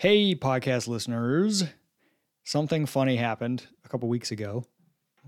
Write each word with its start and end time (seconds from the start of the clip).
Hey, 0.00 0.36
podcast 0.36 0.86
listeners. 0.86 1.64
Something 2.44 2.86
funny 2.86 3.16
happened 3.16 3.66
a 3.84 3.88
couple 3.88 4.08
weeks 4.08 4.30
ago. 4.30 4.64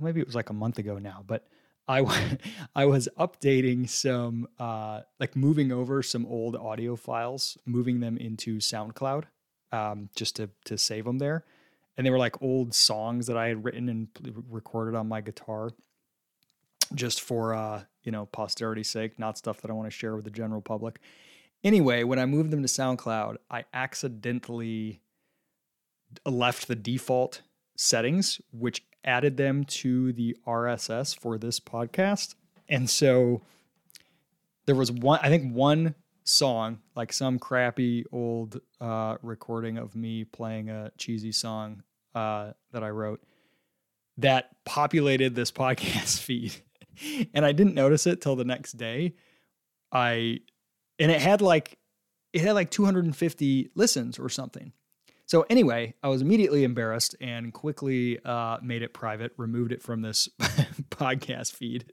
Maybe 0.00 0.20
it 0.20 0.26
was 0.28 0.36
like 0.36 0.48
a 0.48 0.52
month 0.52 0.78
ago 0.78 0.96
now, 0.96 1.24
but 1.26 1.48
I, 1.88 2.38
I 2.76 2.86
was 2.86 3.08
updating 3.18 3.88
some, 3.88 4.46
uh, 4.60 5.00
like 5.18 5.34
moving 5.34 5.72
over 5.72 6.04
some 6.04 6.24
old 6.24 6.54
audio 6.54 6.94
files, 6.94 7.58
moving 7.66 7.98
them 7.98 8.16
into 8.16 8.58
SoundCloud 8.58 9.24
um, 9.72 10.08
just 10.14 10.36
to, 10.36 10.48
to 10.66 10.78
save 10.78 11.04
them 11.04 11.18
there. 11.18 11.44
And 11.96 12.06
they 12.06 12.12
were 12.12 12.18
like 12.18 12.40
old 12.40 12.72
songs 12.72 13.26
that 13.26 13.36
I 13.36 13.48
had 13.48 13.64
written 13.64 13.88
and 13.88 14.06
recorded 14.48 14.96
on 14.96 15.08
my 15.08 15.20
guitar 15.20 15.70
just 16.94 17.22
for, 17.22 17.54
uh, 17.54 17.82
you 18.04 18.12
know, 18.12 18.26
posterity's 18.26 18.88
sake, 18.88 19.18
not 19.18 19.36
stuff 19.36 19.62
that 19.62 19.70
I 19.72 19.74
want 19.74 19.90
to 19.90 19.96
share 19.96 20.14
with 20.14 20.26
the 20.26 20.30
general 20.30 20.60
public. 20.60 21.00
Anyway, 21.62 22.04
when 22.04 22.18
I 22.18 22.26
moved 22.26 22.50
them 22.50 22.62
to 22.62 22.68
SoundCloud, 22.68 23.36
I 23.50 23.64
accidentally 23.74 25.02
left 26.24 26.68
the 26.68 26.74
default 26.74 27.42
settings, 27.76 28.40
which 28.52 28.84
added 29.04 29.36
them 29.36 29.64
to 29.64 30.12
the 30.12 30.36
RSS 30.46 31.18
for 31.18 31.38
this 31.38 31.60
podcast. 31.60 32.34
And 32.68 32.88
so 32.88 33.42
there 34.66 34.74
was 34.74 34.90
one, 34.90 35.20
I 35.22 35.28
think 35.28 35.54
one 35.54 35.94
song, 36.24 36.80
like 36.94 37.12
some 37.12 37.38
crappy 37.38 38.04
old 38.12 38.60
uh, 38.80 39.16
recording 39.22 39.78
of 39.78 39.94
me 39.94 40.24
playing 40.24 40.70
a 40.70 40.92
cheesy 40.96 41.32
song 41.32 41.82
uh, 42.14 42.52
that 42.72 42.82
I 42.82 42.90
wrote, 42.90 43.22
that 44.18 44.50
populated 44.64 45.34
this 45.34 45.50
podcast 45.52 46.20
feed. 46.20 46.54
and 47.34 47.44
I 47.44 47.52
didn't 47.52 47.74
notice 47.74 48.06
it 48.06 48.20
till 48.20 48.36
the 48.36 48.44
next 48.44 48.72
day. 48.72 49.14
I 49.92 50.40
and 51.00 51.10
it 51.10 51.20
had 51.20 51.40
like 51.40 51.78
it 52.32 52.42
had 52.42 52.52
like 52.52 52.70
250 52.70 53.70
listens 53.74 54.18
or 54.18 54.28
something. 54.28 54.72
So 55.26 55.46
anyway, 55.48 55.94
I 56.02 56.08
was 56.08 56.22
immediately 56.22 56.64
embarrassed 56.64 57.16
and 57.20 57.52
quickly 57.52 58.18
uh, 58.24 58.58
made 58.62 58.82
it 58.82 58.92
private, 58.92 59.32
removed 59.36 59.72
it 59.72 59.82
from 59.82 60.02
this 60.02 60.28
podcast 60.90 61.52
feed. 61.52 61.92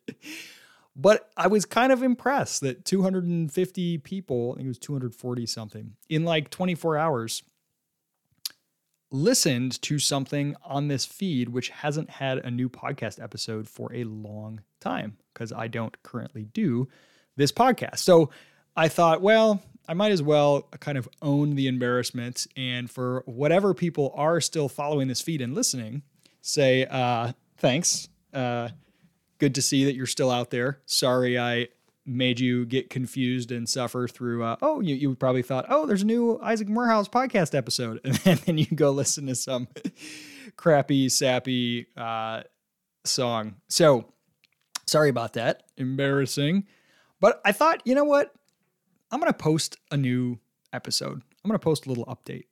But 0.96 1.30
I 1.38 1.48
was 1.48 1.66
kind 1.66 1.92
of 1.92 2.02
impressed 2.02 2.62
that 2.62 2.84
250 2.86 4.00
people, 4.00 4.54
I 4.54 4.56
think 4.58 4.66
it 4.66 4.70
was 4.70 4.80
240 4.80 5.46
something, 5.46 5.94
in 6.10 6.26
like 6.26 6.50
24 6.50 6.98
hours 6.98 7.44
listened 9.12 9.82
to 9.82 10.00
something 10.00 10.56
on 10.66 10.90
this 10.90 11.06
feed 11.06 11.48
which 11.48 11.70
hasn't 11.70 12.10
had 12.10 12.40
a 12.40 12.52
new 12.52 12.68
podcast 12.68 13.24
episode 13.24 13.70
for 13.70 13.94
a 13.94 14.04
long 14.04 14.60
time 14.82 15.16
because 15.34 15.54
I 15.54 15.68
don't 15.68 15.96
currently 16.04 16.44
do 16.44 16.90
this 17.38 17.52
podcast. 17.54 18.00
So 18.00 18.32
I 18.78 18.88
thought, 18.88 19.22
well, 19.22 19.62
I 19.88 19.96
might 19.96 20.12
as 20.12 20.22
well 20.22 20.62
kind 20.80 20.98
of 20.98 21.10
own 21.22 21.56
the 21.56 21.68
embarrassment. 21.68 22.46
And 22.56 22.90
for 22.90 23.24
whatever 23.26 23.74
people 23.74 24.14
are 24.16 24.40
still 24.40 24.70
following 24.70 25.08
this 25.08 25.20
feed 25.20 25.42
and 25.42 25.56
listening, 25.56 26.04
say, 26.42 26.86
uh, 26.86 27.32
thanks. 27.58 28.08
Uh, 28.32 28.70
good 29.40 29.56
to 29.56 29.62
see 29.62 29.86
that 29.86 29.96
you're 29.96 30.06
still 30.06 30.30
out 30.30 30.52
there. 30.52 30.80
Sorry 30.86 31.40
I 31.40 31.70
made 32.06 32.40
you 32.40 32.66
get 32.66 32.90
confused 32.90 33.52
and 33.52 33.68
suffer 33.68 34.08
through, 34.08 34.44
uh, 34.44 34.56
oh, 34.62 34.80
you, 34.80 34.96
you 34.96 35.16
probably 35.16 35.42
thought, 35.42 35.66
oh, 35.70 35.86
there's 35.86 36.04
a 36.04 36.06
new 36.06 36.40
Isaac 36.42 36.70
Morehouse 36.70 37.10
podcast 37.10 37.56
episode. 37.56 38.00
And 38.26 38.40
then 38.40 38.58
you 38.58 38.68
go 38.68 38.92
listen 38.92 39.26
to 39.28 39.36
some 39.36 39.68
crappy, 40.56 41.10
sappy 41.10 41.88
uh, 41.98 42.44
song. 43.06 43.56
So 43.70 44.14
sorry 44.86 45.10
about 45.10 45.34
that. 45.34 45.64
Embarrassing. 45.78 46.66
But 47.20 47.42
I 47.44 47.52
thought, 47.52 47.82
you 47.86 47.96
know 47.96 48.04
what? 48.04 48.34
I'm 49.12 49.20
going 49.20 49.32
to 49.32 49.38
post 49.38 49.78
a 49.92 49.98
new 49.98 50.40
episode. 50.74 51.22
I'm 51.44 51.50
going 51.50 51.60
to 51.60 51.64
post 51.64 51.86
a 51.86 51.90
little 51.90 52.06
update 52.06 52.46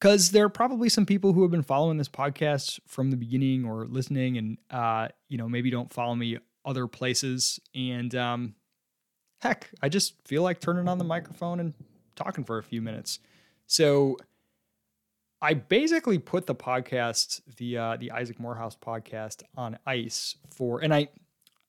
because 0.00 0.32
there 0.32 0.44
are 0.44 0.50
probably 0.50 0.88
some 0.88 1.06
people 1.06 1.32
who 1.32 1.42
have 1.42 1.50
been 1.50 1.62
following 1.62 1.98
this 1.98 2.08
podcast 2.08 2.80
from 2.86 3.10
the 3.10 3.16
beginning 3.16 3.64
or 3.64 3.86
listening 3.86 4.36
and, 4.36 4.58
uh, 4.70 5.08
you 5.28 5.38
know, 5.38 5.48
maybe 5.48 5.70
don't 5.70 5.92
follow 5.92 6.14
me 6.14 6.38
other 6.64 6.86
places. 6.86 7.60
And 7.74 8.14
um, 8.14 8.54
heck, 9.40 9.70
I 9.82 9.88
just 9.88 10.14
feel 10.26 10.42
like 10.42 10.60
turning 10.60 10.88
on 10.88 10.98
the 10.98 11.04
microphone 11.04 11.60
and 11.60 11.74
talking 12.16 12.44
for 12.44 12.58
a 12.58 12.62
few 12.62 12.82
minutes. 12.82 13.20
So 13.66 14.16
I 15.40 15.54
basically 15.54 16.18
put 16.18 16.46
the 16.46 16.54
podcast, 16.54 17.42
the 17.56 17.76
uh, 17.76 17.96
the 17.98 18.10
Isaac 18.10 18.40
Morehouse 18.40 18.76
podcast, 18.76 19.42
on 19.56 19.78
ice 19.86 20.36
for, 20.50 20.82
and 20.82 20.92
I, 20.92 21.08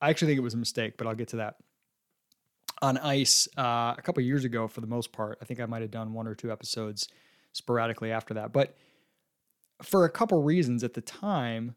I 0.01 0.09
actually 0.09 0.29
think 0.29 0.37
it 0.37 0.43
was 0.43 0.53
a 0.53 0.57
mistake, 0.57 0.95
but 0.97 1.07
I'll 1.07 1.15
get 1.15 1.27
to 1.29 1.37
that 1.37 1.57
on 2.81 2.97
ice 2.97 3.47
uh, 3.57 3.95
a 3.97 4.01
couple 4.03 4.21
years 4.23 4.45
ago 4.45 4.67
for 4.67 4.81
the 4.81 4.87
most 4.87 5.11
part. 5.11 5.37
I 5.41 5.45
think 5.45 5.59
I 5.59 5.65
might 5.65 5.81
have 5.81 5.91
done 5.91 6.13
one 6.13 6.27
or 6.27 6.35
two 6.35 6.51
episodes 6.51 7.07
sporadically 7.53 8.11
after 8.11 8.33
that. 8.35 8.51
But 8.51 8.75
for 9.81 10.05
a 10.05 10.09
couple 10.09 10.41
reasons 10.43 10.83
at 10.83 10.93
the 10.93 11.01
time, 11.01 11.75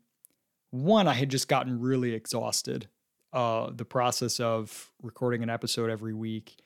one, 0.71 1.09
I 1.09 1.15
had 1.15 1.31
just 1.31 1.49
gotten 1.49 1.81
really 1.81 2.15
exhausted. 2.15 2.89
Uh, 3.33 3.71
the 3.75 3.85
process 3.85 4.41
of 4.41 4.91
recording 5.03 5.43
an 5.43 5.51
episode 5.51 5.91
every 5.91 6.15
week 6.15 6.57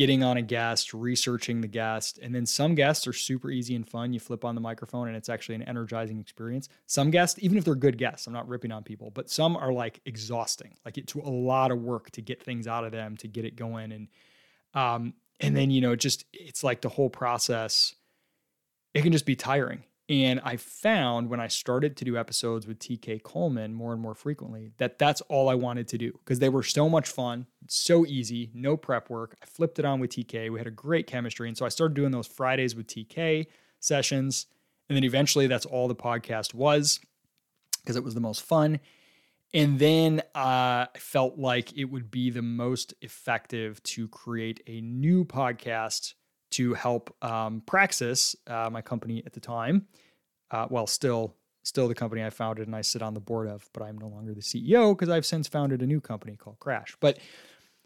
getting 0.00 0.22
on 0.22 0.38
a 0.38 0.42
guest, 0.42 0.94
researching 0.94 1.60
the 1.60 1.68
guest, 1.68 2.18
and 2.22 2.34
then 2.34 2.46
some 2.46 2.74
guests 2.74 3.06
are 3.06 3.12
super 3.12 3.50
easy 3.50 3.74
and 3.74 3.86
fun. 3.86 4.14
You 4.14 4.18
flip 4.18 4.46
on 4.46 4.54
the 4.54 4.60
microphone 4.62 5.08
and 5.08 5.14
it's 5.14 5.28
actually 5.28 5.56
an 5.56 5.62
energizing 5.64 6.18
experience. 6.18 6.70
Some 6.86 7.10
guests, 7.10 7.38
even 7.42 7.58
if 7.58 7.66
they're 7.66 7.74
good 7.74 7.98
guests, 7.98 8.26
I'm 8.26 8.32
not 8.32 8.48
ripping 8.48 8.72
on 8.72 8.82
people, 8.82 9.10
but 9.10 9.28
some 9.28 9.58
are 9.58 9.70
like 9.70 10.00
exhausting. 10.06 10.74
Like 10.86 10.96
it's 10.96 11.12
a 11.12 11.28
lot 11.28 11.70
of 11.70 11.82
work 11.82 12.10
to 12.12 12.22
get 12.22 12.42
things 12.42 12.66
out 12.66 12.84
of 12.84 12.92
them 12.92 13.18
to 13.18 13.28
get 13.28 13.44
it 13.44 13.56
going, 13.56 13.92
and 13.92 14.08
um, 14.72 15.12
and 15.38 15.54
then 15.54 15.70
you 15.70 15.82
know 15.82 15.94
just 15.94 16.24
it's 16.32 16.64
like 16.64 16.80
the 16.80 16.88
whole 16.88 17.10
process. 17.10 17.94
It 18.94 19.02
can 19.02 19.12
just 19.12 19.26
be 19.26 19.36
tiring. 19.36 19.84
And 20.08 20.40
I 20.42 20.56
found 20.56 21.28
when 21.28 21.40
I 21.40 21.48
started 21.48 21.96
to 21.98 22.06
do 22.06 22.16
episodes 22.16 22.66
with 22.66 22.78
TK 22.78 23.22
Coleman 23.22 23.74
more 23.74 23.92
and 23.92 24.00
more 24.00 24.14
frequently 24.14 24.72
that 24.78 24.98
that's 24.98 25.20
all 25.22 25.50
I 25.50 25.54
wanted 25.54 25.86
to 25.88 25.98
do 25.98 26.12
because 26.24 26.38
they 26.38 26.48
were 26.48 26.64
so 26.64 26.88
much 26.88 27.08
fun, 27.08 27.46
so 27.72 28.04
easy, 28.06 28.50
no 28.54 28.76
prep 28.76 29.10
work. 29.10 29.36
I 29.42 29.46
flipped 29.46 29.78
it 29.78 29.84
on 29.84 30.00
with 30.00 30.10
TK. 30.10 30.50
We 30.50 30.58
had 30.58 30.66
a 30.66 30.72
great 30.72 31.06
chemistry. 31.06 31.48
And 31.48 31.56
so 31.56 31.64
I 31.64 31.68
started 31.68 31.94
doing 31.94 32.10
those 32.10 32.26
Fridays 32.26 32.74
with 32.74 32.86
TK 32.86 33.46
sessions. 33.78 34.46
And 34.88 34.96
then 34.96 35.04
eventually 35.04 35.46
that's 35.46 35.66
all 35.66 35.88
the 35.88 35.94
podcast 35.94 36.52
was 36.52 37.00
because 37.80 37.96
it 37.96 38.04
was 38.04 38.14
the 38.14 38.20
most 38.20 38.42
fun. 38.42 38.80
And 39.52 39.78
then 39.78 40.20
uh, 40.34 40.86
I 40.94 40.98
felt 40.98 41.38
like 41.38 41.76
it 41.76 41.84
would 41.84 42.10
be 42.10 42.30
the 42.30 42.42
most 42.42 42.94
effective 43.02 43.82
to 43.84 44.08
create 44.08 44.62
a 44.66 44.80
new 44.80 45.24
podcast 45.24 46.14
to 46.50 46.74
help 46.74 47.14
um, 47.22 47.62
Praxis, 47.66 48.36
uh, 48.46 48.68
my 48.70 48.82
company 48.82 49.22
at 49.26 49.32
the 49.32 49.40
time, 49.40 49.86
uh, 50.50 50.66
well, 50.68 50.86
still 50.86 51.34
still 51.62 51.88
the 51.88 51.94
company 51.94 52.24
I 52.24 52.30
founded 52.30 52.66
and 52.66 52.74
I 52.74 52.80
sit 52.80 53.02
on 53.02 53.14
the 53.14 53.20
board 53.20 53.46
of, 53.46 53.68
but 53.74 53.82
I'm 53.82 53.98
no 53.98 54.08
longer 54.08 54.32
the 54.34 54.40
CEO 54.40 54.92
because 54.96 55.10
I've 55.10 55.26
since 55.26 55.46
founded 55.46 55.82
a 55.82 55.86
new 55.86 56.00
company 56.00 56.34
called 56.34 56.58
Crash. 56.58 56.96
But 57.00 57.18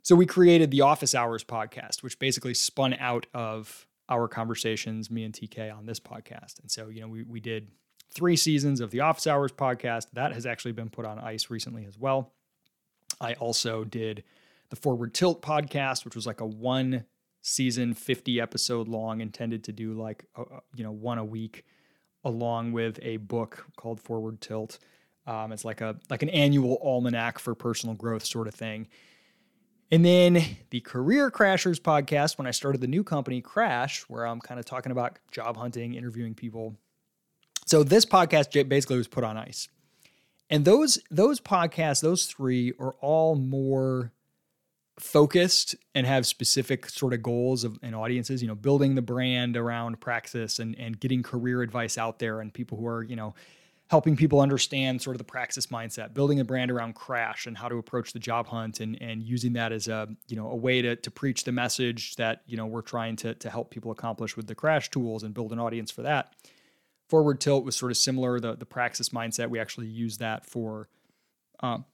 so 0.05 0.15
we 0.15 0.27
created 0.27 0.71
the 0.71 0.83
Office 0.83 1.15
Hours 1.15 1.43
podcast, 1.43 2.03
which 2.03 2.19
basically 2.19 2.53
spun 2.53 2.95
out 3.01 3.27
of 3.33 3.87
our 4.11 4.29
conversations, 4.29 5.11
me 5.11 5.25
and 5.25 5.33
TK, 5.33 5.75
on 5.75 5.87
this 5.87 5.99
podcast. 5.99 6.61
And 6.61 6.71
so, 6.71 6.89
you 6.91 7.01
know, 7.01 7.09
we 7.09 7.23
we 7.23 7.41
did 7.41 7.69
three 8.13 8.37
seasons 8.37 8.81
of 8.81 8.91
the 8.91 9.01
Office 9.01 9.27
Hours 9.27 9.51
podcast. 9.51 10.09
That 10.13 10.33
has 10.33 10.45
actually 10.45 10.73
been 10.73 10.91
put 10.91 11.07
on 11.07 11.19
ice 11.19 11.49
recently 11.49 11.87
as 11.87 11.99
well. 11.99 12.35
I 13.19 13.33
also 13.35 13.83
did 13.83 14.25
the 14.69 14.77
Forward 14.77 15.15
Tilt 15.15 15.41
podcast, 15.41 16.05
which 16.05 16.15
was 16.15 16.27
like 16.27 16.43
a 16.43 16.47
one 16.47 17.07
season 17.41 17.95
50 17.95 18.41
episode 18.43 18.89
long 18.89 19.23
intended 19.23 19.65
to 19.65 19.73
do 19.73 19.95
like 19.95 20.27
a, 20.37 20.45
you 20.75 20.85
know 20.85 20.93
one 20.93 21.19
a 21.19 21.25
week 21.25 21.65
along 22.25 22.73
with 22.73 22.99
a 23.03 23.19
book 23.19 23.67
called 23.77 24.01
forward 24.01 24.41
tilt 24.41 24.79
um, 25.27 25.53
it's 25.53 25.63
like 25.63 25.83
a 25.83 25.95
like 26.09 26.23
an 26.23 26.31
annual 26.31 26.79
almanac 26.83 27.39
for 27.39 27.55
personal 27.55 27.95
growth 27.95 28.25
sort 28.25 28.49
of 28.49 28.55
thing 28.55 28.89
and 29.95 30.05
then 30.05 30.45
the 30.71 30.81
career 30.81 31.31
crashers 31.31 31.81
podcast 31.81 32.37
when 32.39 32.47
i 32.47 32.51
started 32.51 32.81
the 32.81 32.87
new 32.87 33.05
company 33.05 33.41
crash 33.41 34.03
where 34.09 34.27
i'm 34.27 34.41
kind 34.41 34.59
of 34.59 34.67
talking 34.67 34.93
about 34.93 35.19
job 35.31 35.57
hunting 35.57 35.95
interviewing 35.95 36.35
people. 36.35 36.77
So 37.67 37.83
this 37.83 38.05
podcast 38.05 38.69
basically 38.69 38.97
was 38.97 39.09
put 39.09 39.25
on 39.25 39.37
ice. 39.37 39.69
And 40.51 40.65
those 40.65 40.99
those 41.11 41.41
podcasts 41.41 42.03
those 42.03 42.27
three 42.27 42.73
are 42.79 42.95
all 43.01 43.35
more 43.35 44.13
focused 44.99 45.75
and 45.95 46.07
have 46.07 46.27
specific 46.27 46.89
sort 46.89 47.13
of 47.13 47.23
goals 47.23 47.65
of 47.65 47.79
and 47.83 47.97
audiences 47.97 48.43
you 48.43 48.47
know 48.47 48.55
building 48.55 48.95
the 48.95 49.03
brand 49.03 49.57
around 49.57 50.01
praxis 50.01 50.61
and 50.61 50.79
and 50.79 51.01
getting 51.01 51.21
career 51.21 51.63
advice 51.63 51.99
out 51.99 52.21
there 52.21 52.41
and 52.41 52.55
people 52.55 52.79
who 52.79 52.87
are 52.87 53.03
you 53.03 53.17
know 53.17 53.35
helping 53.95 54.17
people 54.17 54.41
understand 54.41 55.01
sort 55.01 55.15
of 55.15 55.19
the 55.19 55.25
praxis 55.25 55.69
mindset 55.69 56.13
building 56.15 56.41
a 56.41 56.45
brand 56.45 56.69
around 56.69 56.97
crash 56.97 57.47
and 57.47 57.57
how 57.57 57.69
to 57.69 57.77
approach 57.77 58.13
the 58.13 58.19
job 58.19 58.45
hunt 58.49 58.81
and 58.81 59.01
and 59.01 59.23
using 59.23 59.53
that 59.53 59.71
as 59.71 59.87
a 59.87 60.09
you 60.27 60.35
know 60.35 60.51
a 60.51 60.57
way 60.57 60.83
to 60.83 60.97
to 60.97 61.13
preach 61.13 61.45
the 61.45 61.53
message 61.53 62.17
that 62.17 62.43
you 62.45 62.57
know 62.57 62.67
we're 62.67 62.83
trying 62.83 63.15
to 63.15 63.35
to 63.35 63.49
help 63.49 63.71
people 63.71 63.93
accomplish 63.93 64.37
with 64.37 64.49
the 64.49 64.55
crash 64.55 64.91
tools 64.91 65.23
and 65.23 65.33
build 65.33 65.53
an 65.53 65.61
audience 65.61 65.93
for 65.93 66.03
that 66.03 66.35
forward 67.09 67.41
tilt 67.41 67.65
was 67.65 67.77
sort 67.77 67.93
of 67.93 67.97
similar 67.97 68.41
the 68.41 68.57
the 68.57 68.67
praxis 68.67 69.11
mindset 69.11 69.49
we 69.49 69.61
actually 69.61 69.87
use 69.87 70.19
that 70.19 70.45
for 70.45 70.89
um, 71.61 71.85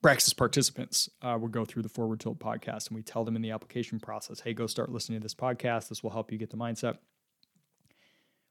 Praxis 0.00 0.32
participants 0.32 1.10
uh, 1.20 1.36
would 1.38 1.52
go 1.52 1.64
through 1.64 1.82
the 1.82 1.88
Forward 1.88 2.20
Tilt 2.20 2.38
podcast 2.38 2.88
and 2.88 2.96
we 2.96 3.02
tell 3.02 3.24
them 3.24 3.36
in 3.36 3.42
the 3.42 3.52
application 3.52 3.98
process, 3.98 4.40
hey, 4.40 4.52
go 4.52 4.66
start 4.66 4.92
listening 4.92 5.18
to 5.18 5.22
this 5.22 5.34
podcast. 5.34 5.88
This 5.88 6.02
will 6.02 6.10
help 6.10 6.30
you 6.30 6.36
get 6.36 6.50
the 6.50 6.58
mindset. 6.58 6.98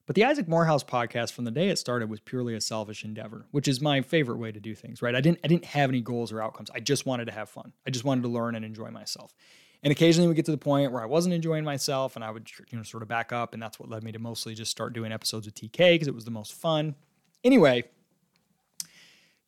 But 0.05 0.15
the 0.15 0.25
Isaac 0.25 0.49
Morehouse 0.49 0.83
podcast 0.83 1.31
from 1.31 1.45
the 1.45 1.51
day 1.51 1.69
it 1.69 1.79
started 1.79 2.09
was 2.09 2.19
purely 2.19 2.55
a 2.55 2.61
selfish 2.61 3.05
endeavor, 3.05 3.45
which 3.51 3.69
is 3.69 3.79
my 3.79 4.01
favorite 4.01 4.37
way 4.37 4.51
to 4.51 4.59
do 4.59 4.75
things, 4.75 5.01
right? 5.01 5.15
I 5.15 5.21
didn't 5.21 5.39
I 5.43 5.47
didn't 5.47 5.65
have 5.65 5.89
any 5.89 6.01
goals 6.01 6.31
or 6.31 6.41
outcomes. 6.41 6.69
I 6.73 6.81
just 6.81 7.05
wanted 7.05 7.25
to 7.25 7.31
have 7.31 7.49
fun. 7.49 7.71
I 7.87 7.89
just 7.89 8.03
wanted 8.03 8.23
to 8.23 8.27
learn 8.27 8.55
and 8.55 8.65
enjoy 8.65 8.91
myself. 8.91 9.33
And 9.81 9.91
occasionally 9.91 10.27
we 10.27 10.35
get 10.35 10.45
to 10.45 10.51
the 10.51 10.57
point 10.57 10.91
where 10.91 11.01
I 11.01 11.05
wasn't 11.05 11.35
enjoying 11.35 11.63
myself 11.63 12.15
and 12.15 12.23
I 12.23 12.31
would 12.31 12.49
you 12.69 12.77
know 12.77 12.83
sort 12.83 13.03
of 13.03 13.09
back 13.09 13.31
up 13.31 13.53
and 13.53 13.63
that's 13.63 13.79
what 13.79 13.89
led 13.89 14.03
me 14.03 14.11
to 14.11 14.19
mostly 14.19 14.55
just 14.55 14.71
start 14.71 14.93
doing 14.93 15.13
episodes 15.13 15.45
with 15.45 15.55
TK 15.55 15.95
because 15.95 16.07
it 16.07 16.15
was 16.15 16.25
the 16.25 16.31
most 16.31 16.53
fun. 16.53 16.95
Anyway, 17.45 17.85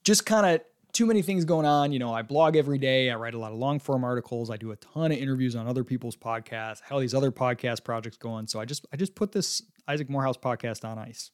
just 0.05 0.25
kind 0.25 0.45
of 0.45 0.61
too 0.93 1.05
many 1.05 1.21
things 1.21 1.43
going 1.43 1.65
on. 1.65 1.91
You 1.91 1.99
know, 1.99 2.13
I 2.13 2.21
blog 2.21 2.55
every 2.55 2.77
day. 2.77 3.09
I 3.09 3.15
write 3.15 3.33
a 3.33 3.37
lot 3.37 3.51
of 3.51 3.57
long 3.57 3.79
form 3.79 4.05
articles. 4.05 4.49
I 4.49 4.55
do 4.55 4.71
a 4.71 4.77
ton 4.77 5.11
of 5.11 5.17
interviews 5.17 5.53
on 5.53 5.67
other 5.67 5.83
people's 5.83 6.15
podcasts. 6.15 6.81
How 6.81 6.99
these 6.99 7.13
other 7.13 7.31
podcast 7.31 7.83
projects 7.83 8.15
going? 8.15 8.47
So 8.47 8.61
I 8.61 8.65
just 8.65 8.85
I 8.93 8.95
just 8.95 9.15
put 9.15 9.33
this 9.33 9.61
Isaac 9.87 10.09
Morehouse 10.09 10.37
podcast 10.37 10.83
on 10.83 10.97
ice. 10.97 11.31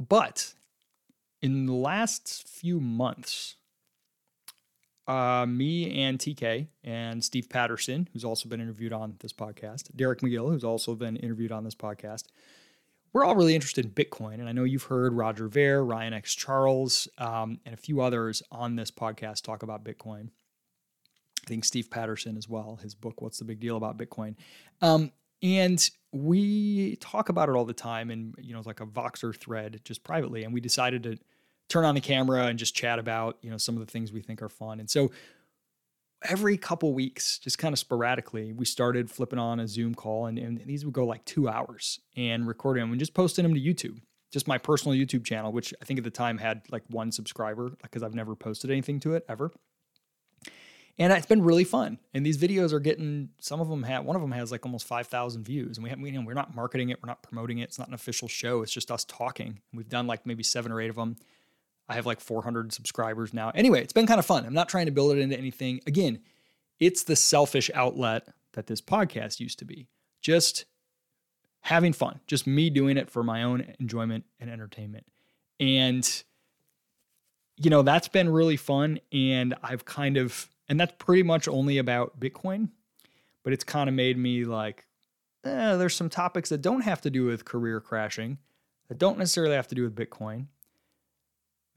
But 0.00 0.54
in 1.42 1.66
the 1.66 1.72
last 1.72 2.46
few 2.48 2.80
months, 2.80 3.56
uh, 5.06 5.46
me 5.48 6.02
and 6.02 6.18
TK 6.18 6.68
and 6.84 7.24
Steve 7.24 7.48
Patterson, 7.48 8.08
who's 8.12 8.24
also 8.24 8.48
been 8.48 8.60
interviewed 8.60 8.92
on 8.92 9.16
this 9.20 9.32
podcast, 9.32 9.94
Derek 9.96 10.20
McGill, 10.20 10.50
who's 10.50 10.64
also 10.64 10.94
been 10.94 11.16
interviewed 11.16 11.50
on 11.50 11.64
this 11.64 11.74
podcast, 11.74 12.24
we're 13.12 13.24
all 13.24 13.34
really 13.34 13.54
interested 13.54 13.86
in 13.86 13.90
Bitcoin. 13.92 14.34
And 14.34 14.48
I 14.48 14.52
know 14.52 14.64
you've 14.64 14.84
heard 14.84 15.14
Roger 15.14 15.48
Ver, 15.48 15.82
Ryan 15.82 16.12
X. 16.12 16.34
Charles, 16.34 17.08
um, 17.16 17.58
and 17.64 17.72
a 17.72 17.78
few 17.78 18.00
others 18.02 18.42
on 18.52 18.76
this 18.76 18.90
podcast 18.90 19.42
talk 19.42 19.62
about 19.62 19.82
Bitcoin. 19.82 20.28
I 21.44 21.48
think 21.48 21.64
Steve 21.64 21.90
Patterson 21.90 22.36
as 22.36 22.48
well, 22.48 22.78
his 22.82 22.94
book, 22.94 23.22
What's 23.22 23.38
the 23.38 23.44
Big 23.44 23.60
Deal 23.60 23.78
About 23.78 23.96
Bitcoin? 23.96 24.36
Um, 24.82 25.10
and 25.42 25.88
we 26.12 26.96
talk 26.96 27.28
about 27.28 27.48
it 27.48 27.52
all 27.52 27.64
the 27.64 27.72
time 27.72 28.10
and, 28.10 28.34
you 28.38 28.52
know, 28.52 28.58
it's 28.58 28.66
like 28.66 28.80
a 28.80 28.86
Voxer 28.86 29.36
thread 29.36 29.80
just 29.84 30.02
privately. 30.02 30.44
And 30.44 30.52
we 30.54 30.60
decided 30.60 31.02
to 31.04 31.18
turn 31.68 31.84
on 31.84 31.94
the 31.94 32.00
camera 32.00 32.46
and 32.46 32.58
just 32.58 32.74
chat 32.74 32.98
about, 32.98 33.38
you 33.42 33.50
know, 33.50 33.58
some 33.58 33.76
of 33.76 33.80
the 33.80 33.90
things 33.90 34.10
we 34.10 34.22
think 34.22 34.42
are 34.42 34.48
fun. 34.48 34.80
And 34.80 34.88
so 34.88 35.10
every 36.22 36.56
couple 36.56 36.92
weeks, 36.94 37.38
just 37.38 37.58
kind 37.58 37.72
of 37.72 37.78
sporadically, 37.78 38.52
we 38.52 38.64
started 38.64 39.10
flipping 39.10 39.38
on 39.38 39.60
a 39.60 39.68
Zoom 39.68 39.94
call, 39.94 40.26
and, 40.26 40.38
and 40.38 40.58
these 40.66 40.84
would 40.84 40.94
go 40.94 41.06
like 41.06 41.24
two 41.24 41.48
hours 41.48 42.00
and 42.16 42.46
recording 42.46 42.82
them 42.82 42.90
and 42.90 42.98
just 42.98 43.14
posting 43.14 43.44
them 43.44 43.54
to 43.54 43.60
YouTube. 43.60 44.00
Just 44.30 44.48
my 44.48 44.58
personal 44.58 44.96
YouTube 44.96 45.24
channel, 45.24 45.52
which 45.52 45.72
I 45.80 45.84
think 45.84 45.98
at 45.98 46.04
the 46.04 46.10
time 46.10 46.36
had 46.36 46.62
like 46.70 46.82
one 46.88 47.12
subscriber 47.12 47.76
because 47.82 48.02
I've 48.02 48.14
never 48.14 48.34
posted 48.34 48.70
anything 48.70 49.00
to 49.00 49.14
it 49.14 49.24
ever. 49.28 49.52
And 51.00 51.12
it's 51.12 51.26
been 51.26 51.42
really 51.42 51.64
fun. 51.64 51.98
And 52.12 52.26
these 52.26 52.38
videos 52.38 52.72
are 52.72 52.80
getting 52.80 53.28
some 53.38 53.60
of 53.60 53.68
them 53.68 53.84
have 53.84 54.04
one 54.04 54.16
of 54.16 54.22
them 54.22 54.32
has 54.32 54.50
like 54.50 54.66
almost 54.66 54.86
five 54.86 55.06
thousand 55.06 55.44
views, 55.44 55.76
and 55.76 55.84
we 55.84 55.90
have 55.90 56.00
we, 56.00 56.10
you 56.10 56.18
know, 56.18 56.26
we're 56.26 56.34
not 56.34 56.54
marketing 56.54 56.88
it, 56.90 56.98
we're 57.02 57.08
not 57.08 57.22
promoting 57.22 57.58
it. 57.58 57.64
It's 57.64 57.78
not 57.78 57.88
an 57.88 57.94
official 57.94 58.26
show. 58.26 58.62
It's 58.62 58.72
just 58.72 58.90
us 58.90 59.04
talking. 59.04 59.60
We've 59.72 59.88
done 59.88 60.06
like 60.06 60.26
maybe 60.26 60.42
seven 60.42 60.72
or 60.72 60.80
eight 60.80 60.90
of 60.90 60.96
them. 60.96 61.16
I 61.88 61.94
have 61.94 62.04
like 62.04 62.20
400 62.20 62.72
subscribers 62.72 63.32
now. 63.32 63.50
Anyway, 63.54 63.80
it's 63.82 63.94
been 63.94 64.06
kind 64.06 64.18
of 64.18 64.26
fun. 64.26 64.44
I'm 64.44 64.52
not 64.52 64.68
trying 64.68 64.86
to 64.86 64.92
build 64.92 65.16
it 65.16 65.20
into 65.20 65.38
anything. 65.38 65.80
Again, 65.86 66.20
it's 66.78 67.04
the 67.04 67.16
selfish 67.16 67.70
outlet 67.74 68.28
that 68.52 68.66
this 68.66 68.80
podcast 68.80 69.40
used 69.40 69.58
to 69.60 69.64
be. 69.64 69.88
Just 70.20 70.66
having 71.60 71.92
fun, 71.92 72.20
just 72.26 72.46
me 72.46 72.70
doing 72.70 72.96
it 72.96 73.10
for 73.10 73.22
my 73.22 73.42
own 73.42 73.74
enjoyment 73.80 74.24
and 74.38 74.50
entertainment. 74.50 75.06
And, 75.58 76.24
you 77.56 77.70
know, 77.70 77.82
that's 77.82 78.08
been 78.08 78.28
really 78.28 78.56
fun. 78.56 79.00
And 79.12 79.54
I've 79.62 79.84
kind 79.84 80.16
of, 80.16 80.48
and 80.68 80.78
that's 80.78 80.94
pretty 80.98 81.22
much 81.22 81.48
only 81.48 81.78
about 81.78 82.18
Bitcoin, 82.20 82.70
but 83.44 83.52
it's 83.52 83.64
kind 83.64 83.88
of 83.88 83.94
made 83.94 84.18
me 84.18 84.44
like, 84.44 84.86
eh, 85.44 85.76
there's 85.76 85.94
some 85.94 86.08
topics 86.08 86.48
that 86.50 86.62
don't 86.62 86.82
have 86.82 87.00
to 87.02 87.10
do 87.10 87.24
with 87.24 87.44
career 87.44 87.80
crashing, 87.80 88.38
that 88.88 88.98
don't 88.98 89.18
necessarily 89.18 89.54
have 89.54 89.68
to 89.68 89.74
do 89.74 89.82
with 89.82 89.94
Bitcoin 89.94 90.46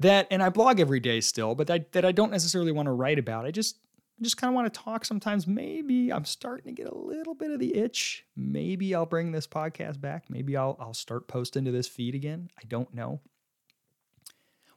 that 0.02 0.28
and 0.30 0.44
I 0.44 0.50
blog 0.50 0.80
every 0.80 1.00
day 1.00 1.22
still, 1.22 1.56
but 1.56 1.68
that, 1.68 1.92
that 1.94 2.06
I 2.06 2.12
don't 2.12 2.32
necessarily 2.32 2.72
want 2.72 2.88
to 2.88 2.92
write 2.92 3.20
about. 3.20 3.46
I 3.46 3.52
just 3.52 3.78
just 4.22 4.38
kind 4.38 4.50
of 4.50 4.56
want 4.56 4.72
to 4.72 4.80
talk 4.80 5.04
sometimes. 5.04 5.48
Maybe 5.48 6.14
I'm 6.14 6.26
starting 6.26 6.76
to 6.76 6.84
get 6.84 6.92
a 6.92 6.96
little 6.96 7.34
bit 7.34 7.50
of 7.50 7.60
the 7.60 7.76
itch. 7.76 8.24
Maybe 8.36 8.94
I'll 8.94 9.08
bring 9.08 9.32
this 9.32 9.48
podcast 9.48 10.00
back. 10.00 10.26
Maybe 10.30 10.56
I'll 10.56 10.78
I'll 10.80 10.94
start 10.94 11.28
posting 11.28 11.66
to 11.66 11.72
this 11.72 11.88
feed 11.88 12.16
again. 12.16 12.50
I 12.58 12.66
don't 12.68 12.94
know. 12.94 13.22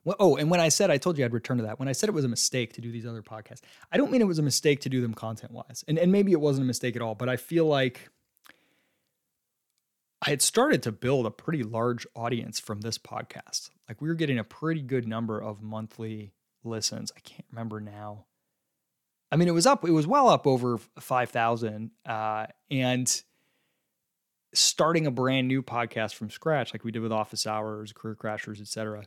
Well, 0.05 0.17
oh, 0.21 0.37
and 0.37 0.51
when 0.51 0.61
I 0.61 0.69
said 0.69 0.91
I 0.91 0.99
told 0.99 1.17
you 1.17 1.25
I'd 1.25 1.33
return 1.33 1.57
to 1.59 1.65
that, 1.65 1.79
when 1.79 1.89
I 1.89 1.93
said 1.93 2.09
it 2.09 2.13
was 2.13 2.25
a 2.25 2.29
mistake 2.29 2.75
to 2.75 2.81
do 2.81 2.93
these 2.93 3.07
other 3.07 3.23
podcasts, 3.23 3.63
I 3.91 3.97
don't 3.97 4.11
mean 4.11 4.21
it 4.21 4.27
was 4.27 4.39
a 4.39 4.43
mistake 4.43 4.81
to 4.81 4.89
do 4.89 5.01
them 5.01 5.15
content 5.15 5.53
wise. 5.53 5.85
And, 5.89 5.99
and 5.99 6.13
maybe 6.13 6.33
it 6.33 6.41
wasn't 6.41 6.65
a 6.65 6.67
mistake 6.67 6.95
at 6.97 7.03
all, 7.03 7.15
but 7.15 7.29
I 7.29 7.37
feel 7.37 7.67
like 7.67 8.11
I 10.21 10.31
had 10.31 10.43
started 10.43 10.83
to 10.85 10.93
build 10.93 11.27
a 11.27 11.31
pretty 11.31 11.63
large 11.63 12.07
audience 12.15 12.61
from 12.61 12.81
this 12.81 12.99
podcast. 12.99 13.71
Like 13.89 14.01
we 14.01 14.09
were 14.09 14.15
getting 14.15 14.39
a 14.39 14.45
pretty 14.45 14.83
good 14.83 15.07
number 15.07 15.39
of 15.39 15.63
monthly 15.63 16.33
listens. 16.65 17.13
I 17.17 17.21
can't 17.21 17.47
remember 17.51 17.81
now. 17.81 18.27
I 19.33 19.37
mean, 19.37 19.49
it 19.49 19.53
was 19.53 19.67
up, 19.67 19.87
it 19.87 19.91
was 19.91 20.07
well 20.07 20.29
up 20.29 20.47
over 20.47 20.79
5,000. 20.99 21.91
Uh, 22.07 22.47
and 22.71 23.23
starting 24.55 25.07
a 25.07 25.11
brand 25.11 25.49
new 25.49 25.63
podcast 25.63 26.15
from 26.15 26.31
scratch, 26.31 26.73
like 26.73 26.85
we 26.85 26.93
did 26.93 27.03
with 27.03 27.13
Office 27.13 27.47
Hours, 27.47 27.93
Career 27.93 28.15
Crashers, 28.15 28.61
etc. 28.61 29.05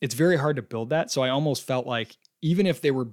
It's 0.00 0.14
very 0.14 0.36
hard 0.36 0.56
to 0.56 0.62
build 0.62 0.90
that. 0.90 1.10
So 1.10 1.22
I 1.22 1.30
almost 1.30 1.66
felt 1.66 1.86
like 1.86 2.16
even 2.42 2.66
if 2.66 2.80
they 2.80 2.90
were 2.90 3.08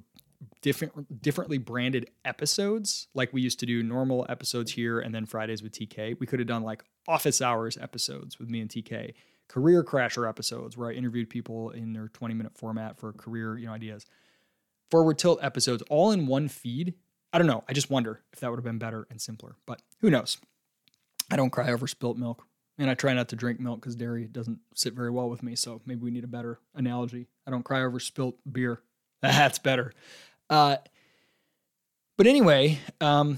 different 0.61 1.21
differently 1.21 1.57
branded 1.57 2.09
episodes 2.25 3.07
like 3.13 3.31
we 3.33 3.41
used 3.41 3.59
to 3.59 3.65
do 3.65 3.83
normal 3.83 4.25
episodes 4.29 4.71
here 4.71 4.99
and 4.99 5.13
then 5.13 5.25
Fridays 5.25 5.61
with 5.61 5.73
TK. 5.73 6.19
We 6.19 6.25
could 6.25 6.39
have 6.39 6.47
done 6.47 6.63
like 6.63 6.83
office 7.07 7.41
hours 7.41 7.77
episodes 7.77 8.39
with 8.39 8.49
me 8.49 8.61
and 8.61 8.69
TK, 8.69 9.13
career 9.47 9.83
crasher 9.83 10.27
episodes 10.27 10.77
where 10.77 10.89
I 10.89 10.93
interviewed 10.93 11.29
people 11.29 11.71
in 11.71 11.93
their 11.93 12.07
20 12.07 12.33
minute 12.33 12.57
format 12.57 12.97
for 12.97 13.13
career, 13.13 13.57
you 13.57 13.67
know, 13.67 13.73
ideas. 13.73 14.05
Forward 14.89 15.17
tilt 15.17 15.39
episodes 15.41 15.83
all 15.89 16.11
in 16.11 16.27
one 16.27 16.47
feed. 16.47 16.93
I 17.31 17.37
don't 17.39 17.47
know. 17.47 17.63
I 17.67 17.73
just 17.73 17.89
wonder 17.89 18.21
if 18.31 18.39
that 18.39 18.49
would 18.49 18.57
have 18.57 18.65
been 18.65 18.77
better 18.77 19.07
and 19.09 19.19
simpler, 19.19 19.55
but 19.65 19.81
who 19.99 20.09
knows? 20.09 20.37
I 21.31 21.35
don't 21.35 21.49
cry 21.49 21.71
over 21.71 21.87
spilt 21.87 22.17
milk. 22.17 22.45
And 22.77 22.89
I 22.89 22.95
try 22.95 23.13
not 23.13 23.29
to 23.29 23.35
drink 23.35 23.59
milk 23.59 23.81
because 23.81 23.95
dairy 23.95 24.25
doesn't 24.25 24.59
sit 24.73 24.93
very 24.93 25.11
well 25.11 25.29
with 25.29 25.43
me. 25.43 25.55
So 25.55 25.81
maybe 25.85 26.01
we 26.01 26.11
need 26.11 26.23
a 26.23 26.27
better 26.27 26.59
analogy. 26.73 27.27
I 27.45 27.51
don't 27.51 27.63
cry 27.63 27.83
over 27.83 27.99
spilt 27.99 28.35
beer. 28.51 28.81
That's 29.21 29.59
better. 29.59 29.93
Uh, 30.49 30.77
but 32.17 32.27
anyway, 32.27 32.79
um, 32.99 33.37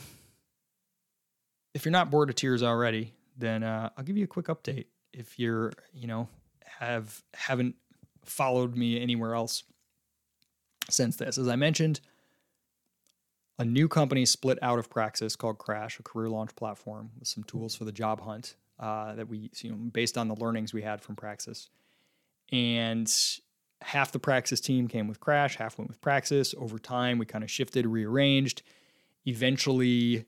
if 1.73 1.85
you're 1.85 1.91
not 1.91 2.09
bored 2.09 2.29
of 2.29 2.35
tears 2.35 2.63
already, 2.63 3.13
then 3.37 3.63
uh, 3.63 3.89
I'll 3.97 4.03
give 4.03 4.17
you 4.17 4.23
a 4.23 4.27
quick 4.27 4.47
update. 4.47 4.85
If 5.13 5.37
you're, 5.37 5.73
you 5.93 6.07
know, 6.07 6.27
have 6.79 7.21
haven't 7.33 7.75
followed 8.23 8.75
me 8.75 8.99
anywhere 9.01 9.35
else 9.35 9.63
since 10.89 11.17
this, 11.17 11.37
as 11.37 11.47
I 11.47 11.55
mentioned, 11.55 11.99
a 13.57 13.65
new 13.65 13.87
company 13.87 14.25
split 14.25 14.59
out 14.61 14.79
of 14.79 14.89
Praxis 14.89 15.35
called 15.35 15.57
Crash, 15.57 15.99
a 15.99 16.03
career 16.03 16.29
launch 16.29 16.55
platform 16.55 17.11
with 17.17 17.27
some 17.27 17.43
tools 17.43 17.75
for 17.75 17.85
the 17.85 17.91
job 17.91 18.21
hunt 18.21 18.55
uh, 18.79 19.15
that 19.15 19.27
we, 19.27 19.49
you 19.61 19.71
know, 19.71 19.75
based 19.75 20.17
on 20.17 20.27
the 20.27 20.35
learnings 20.35 20.73
we 20.73 20.81
had 20.81 21.01
from 21.01 21.15
Praxis, 21.15 21.69
and 22.51 23.11
half 23.81 24.11
the 24.11 24.19
Praxis 24.19 24.59
team 24.59 24.87
came 24.87 25.07
with 25.07 25.19
Crash, 25.19 25.57
half 25.57 25.77
went 25.77 25.89
with 25.89 26.01
Praxis. 26.01 26.55
Over 26.57 26.79
time, 26.79 27.17
we 27.17 27.25
kind 27.25 27.43
of 27.43 27.51
shifted, 27.51 27.85
rearranged, 27.85 28.61
eventually 29.25 30.25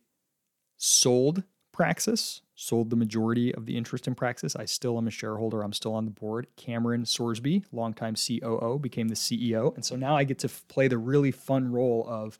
sold 0.78 1.44
Praxis, 1.72 2.42
sold 2.56 2.90
the 2.90 2.96
majority 2.96 3.54
of 3.54 3.66
the 3.66 3.78
interest 3.78 4.08
in 4.08 4.16
Praxis. 4.16 4.56
I 4.56 4.66
still 4.66 4.98
am 4.98 5.08
a 5.08 5.12
shareholder. 5.12 5.62
I'm 5.62 5.74
still 5.74 5.94
on 5.94 6.06
the 6.06 6.12
board. 6.12 6.48
Cameron 6.56 7.04
Sorsby, 7.04 7.66
longtime 7.72 8.16
COO, 8.16 8.80
became 8.80 9.10
the 9.10 9.16
CEO. 9.16 9.76
And 9.76 9.86
so 9.86 9.96
now 9.96 10.16
I 10.16 10.24
get 10.24 10.40
to 10.40 10.48
f- 10.48 10.66
play 10.68 10.88
the 10.88 10.98
really 10.98 11.32
fun 11.32 11.72
role 11.72 12.06
of, 12.10 12.38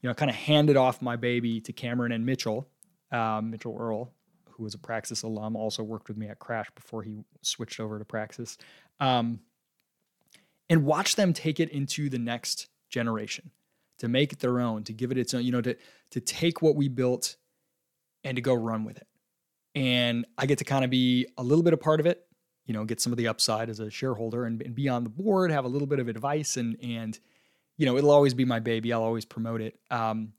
you 0.00 0.08
know, 0.08 0.14
kind 0.14 0.30
of 0.30 0.36
handed 0.36 0.76
off 0.76 1.02
my 1.02 1.16
baby 1.16 1.60
to 1.60 1.72
Cameron 1.72 2.12
and 2.12 2.24
Mitchell, 2.24 2.66
um, 3.12 3.50
Mitchell 3.50 3.76
Earl, 3.78 4.10
who 4.58 4.64
was 4.64 4.74
a 4.74 4.78
Praxis 4.78 5.22
alum, 5.22 5.56
also 5.56 5.82
worked 5.82 6.08
with 6.08 6.18
me 6.18 6.26
at 6.26 6.40
Crash 6.40 6.68
before 6.74 7.02
he 7.02 7.16
switched 7.40 7.80
over 7.80 7.98
to 7.98 8.04
Praxis. 8.04 8.58
Um, 9.00 9.40
and 10.68 10.84
watch 10.84 11.16
them 11.16 11.32
take 11.32 11.60
it 11.60 11.70
into 11.70 12.10
the 12.10 12.18
next 12.18 12.68
generation 12.90 13.50
to 13.98 14.08
make 14.08 14.32
it 14.32 14.40
their 14.40 14.60
own 14.60 14.84
to 14.84 14.92
give 14.92 15.10
it 15.10 15.18
its 15.18 15.34
own 15.34 15.44
you 15.44 15.52
know 15.52 15.60
to 15.60 15.76
to 16.10 16.20
take 16.20 16.62
what 16.62 16.76
we 16.76 16.88
built 16.88 17.36
and 18.24 18.36
to 18.36 18.42
go 18.42 18.54
run 18.54 18.84
with 18.84 18.96
it 18.96 19.06
and 19.74 20.26
i 20.36 20.46
get 20.46 20.58
to 20.58 20.64
kind 20.64 20.84
of 20.84 20.90
be 20.90 21.26
a 21.36 21.42
little 21.42 21.62
bit 21.62 21.72
a 21.72 21.76
part 21.76 22.00
of 22.00 22.06
it 22.06 22.26
you 22.64 22.72
know 22.72 22.84
get 22.84 23.00
some 23.00 23.12
of 23.12 23.18
the 23.18 23.28
upside 23.28 23.68
as 23.68 23.80
a 23.80 23.90
shareholder 23.90 24.44
and, 24.44 24.62
and 24.62 24.74
be 24.74 24.88
on 24.88 25.04
the 25.04 25.10
board 25.10 25.50
have 25.50 25.64
a 25.64 25.68
little 25.68 25.86
bit 25.86 25.98
of 25.98 26.08
advice 26.08 26.56
and 26.56 26.76
and 26.82 27.18
you 27.76 27.86
know 27.86 27.96
it'll 27.96 28.10
always 28.10 28.34
be 28.34 28.44
my 28.44 28.60
baby 28.60 28.92
i'll 28.92 29.02
always 29.02 29.24
promote 29.24 29.60
it 29.60 29.78
um, 29.90 30.32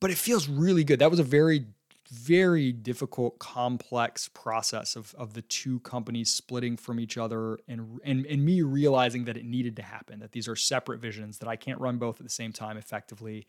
but 0.00 0.10
it 0.10 0.18
feels 0.18 0.48
really 0.48 0.84
good 0.84 0.98
that 0.98 1.10
was 1.10 1.20
a 1.20 1.24
very 1.24 1.66
very 2.08 2.72
difficult, 2.72 3.38
complex 3.38 4.28
process 4.28 4.96
of, 4.96 5.14
of 5.16 5.34
the 5.34 5.42
two 5.42 5.80
companies 5.80 6.30
splitting 6.30 6.76
from 6.76 7.00
each 7.00 7.16
other 7.16 7.58
and, 7.66 8.00
and, 8.04 8.26
and 8.26 8.44
me 8.44 8.62
realizing 8.62 9.24
that 9.24 9.36
it 9.36 9.44
needed 9.44 9.76
to 9.76 9.82
happen, 9.82 10.20
that 10.20 10.32
these 10.32 10.48
are 10.48 10.56
separate 10.56 11.00
visions, 11.00 11.38
that 11.38 11.48
I 11.48 11.56
can't 11.56 11.80
run 11.80 11.98
both 11.98 12.20
at 12.20 12.24
the 12.24 12.30
same 12.30 12.52
time 12.52 12.76
effectively, 12.76 13.46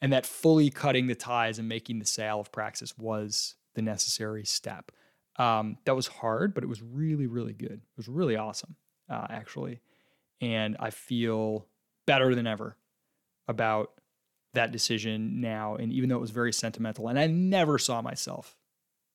and 0.00 0.12
that 0.12 0.26
fully 0.26 0.70
cutting 0.70 1.06
the 1.06 1.14
ties 1.14 1.58
and 1.58 1.68
making 1.68 1.98
the 1.98 2.06
sale 2.06 2.40
of 2.40 2.52
Praxis 2.52 2.96
was 2.98 3.54
the 3.74 3.82
necessary 3.82 4.44
step. 4.44 4.90
Um, 5.36 5.78
that 5.84 5.96
was 5.96 6.06
hard, 6.06 6.54
but 6.54 6.62
it 6.62 6.68
was 6.68 6.82
really, 6.82 7.26
really 7.26 7.54
good. 7.54 7.72
It 7.72 7.96
was 7.96 8.08
really 8.08 8.36
awesome, 8.36 8.76
uh, 9.08 9.26
actually. 9.30 9.80
And 10.40 10.76
I 10.80 10.90
feel 10.90 11.66
better 12.06 12.34
than 12.34 12.46
ever 12.46 12.76
about 13.48 13.92
that 14.54 14.72
decision 14.72 15.40
now. 15.40 15.76
And 15.76 15.92
even 15.92 16.08
though 16.08 16.16
it 16.16 16.20
was 16.20 16.30
very 16.30 16.52
sentimental, 16.52 17.08
and 17.08 17.18
I 17.18 17.26
never 17.26 17.78
saw 17.78 18.02
myself 18.02 18.56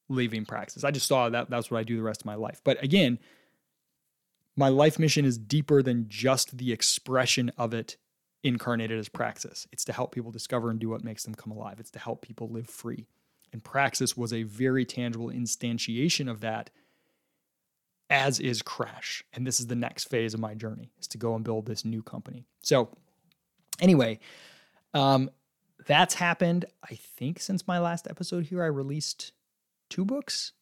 leaving 0.08 0.46
praxis, 0.46 0.84
I 0.84 0.92
just 0.92 1.08
saw 1.08 1.30
that 1.30 1.50
that's 1.50 1.72
what 1.72 1.80
I 1.80 1.84
do 1.84 1.98
the 1.98 2.04
rest 2.04 2.22
of 2.22 2.26
my 2.26 2.36
life. 2.36 2.62
But 2.64 2.84
again, 2.84 3.20
my 4.56 4.70
life 4.70 5.00
mission 5.00 5.26
is 5.26 5.38
deeper 5.38 5.82
than 5.82 6.08
just 6.10 6.58
the 6.58 6.72
expression 6.72 7.52
of 7.58 7.74
it 7.74 7.98
incarnated 8.44 9.00
as 9.00 9.10
praxis. 9.10 9.68
It's 9.72 9.86
to 9.86 9.94
help 9.94 10.14
people 10.14 10.32
discover 10.32 10.70
and 10.70 10.80
do 10.80 10.90
what 10.90 11.04
makes 11.04 11.24
them 11.24 11.36
come 11.36 11.52
alive. 11.52 11.80
It's 11.80 11.92
to 11.92 12.00
help 12.00 12.22
people 12.22 12.50
live 12.50 12.68
free. 12.68 13.08
And 13.52 13.64
praxis 13.64 14.16
was 14.16 14.32
a 14.32 14.44
very 14.44 14.86
tangible 14.86 15.30
instantiation 15.30 16.30
of 16.30 16.42
that, 16.42 16.70
as 18.10 18.40
is 18.40 18.62
Crash. 18.62 19.24
And 19.34 19.46
this 19.46 19.60
is 19.60 19.68
the 19.68 19.76
next 19.76 20.06
phase 20.06 20.34
of 20.34 20.40
my 20.40 20.54
journey, 20.54 20.92
is 21.00 21.08
to 21.08 21.18
go 21.18 21.36
and 21.36 21.44
build 21.44 21.66
this 21.66 21.86
new 21.86 22.02
company. 22.04 22.46
So 22.62 22.90
anyway, 23.80 24.20
um, 24.94 25.30
that's 25.88 26.16
happened. 26.16 26.66
I 26.84 26.96
think 26.96 27.40
since 27.40 27.68
my 27.68 27.80
last 27.80 28.08
episode 28.08 28.46
here, 28.46 28.64
I 28.64 28.68
released 28.68 29.32
two 29.90 30.06
books, 30.06 30.54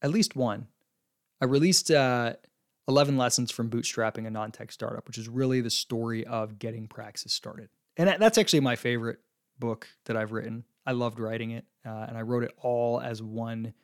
at 0.00 0.10
least 0.10 0.36
one. 0.36 0.68
I 1.40 1.46
released 1.46 1.90
uh, 1.90 2.34
11 2.88 3.16
Lessons 3.16 3.50
from 3.50 3.70
Bootstrapping 3.70 4.26
a 4.26 4.30
Non 4.30 4.52
Tech 4.52 4.72
Startup, 4.72 5.06
which 5.06 5.18
is 5.18 5.28
really 5.28 5.60
the 5.60 5.70
story 5.70 6.24
of 6.26 6.58
getting 6.58 6.86
Praxis 6.86 7.32
started. 7.32 7.68
And 7.96 8.08
that's 8.20 8.38
actually 8.38 8.60
my 8.60 8.76
favorite 8.76 9.18
book 9.58 9.88
that 10.06 10.16
I've 10.16 10.32
written. 10.32 10.64
I 10.86 10.92
loved 10.92 11.20
writing 11.20 11.50
it, 11.52 11.64
uh, 11.86 12.06
and 12.08 12.16
I 12.16 12.22
wrote 12.22 12.42
it 12.42 12.52
all 12.58 13.00
as 13.00 13.22
one 13.22 13.74